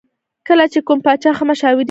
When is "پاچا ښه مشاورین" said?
1.05-1.73